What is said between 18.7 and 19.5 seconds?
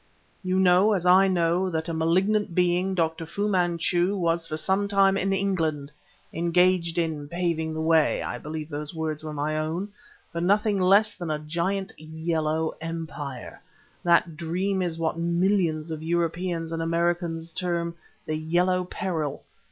Peril!